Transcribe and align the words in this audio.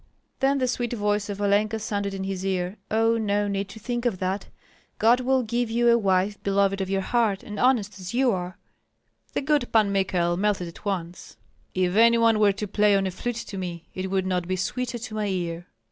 Then 0.39 0.57
the 0.57 0.67
sweet 0.67 0.93
voice 0.93 1.29
of 1.29 1.39
Olenka 1.39 1.77
sounded 1.77 2.15
in 2.15 2.23
his 2.23 2.43
ear: 2.43 2.77
"Oh, 2.89 3.19
no 3.19 3.47
need 3.47 3.69
to 3.69 3.79
think 3.79 4.07
of 4.07 4.17
that! 4.17 4.47
God 4.97 5.19
will 5.19 5.43
give 5.43 5.69
you 5.69 5.89
a 5.89 5.97
wife 5.99 6.41
beloved 6.41 6.81
of 6.81 6.89
your 6.89 7.01
heart, 7.03 7.43
and 7.43 7.59
honest 7.59 7.99
as 7.99 8.11
you 8.11 8.31
are." 8.31 8.57
The 9.33 9.41
good 9.41 9.71
Pan 9.71 9.93
Michael 9.93 10.37
melted 10.37 10.67
at 10.69 10.85
once: 10.85 11.37
"If 11.75 11.95
any 11.95 12.17
one 12.17 12.39
were 12.39 12.51
to 12.51 12.67
play 12.67 12.95
on 12.95 13.05
a 13.05 13.11
flute 13.11 13.45
to 13.45 13.59
me, 13.59 13.83
it 13.93 14.09
would 14.09 14.25
not 14.25 14.47
be 14.47 14.55
sweeter 14.55 14.97
to 14.97 15.13
my 15.13 15.27
ear." 15.27 15.67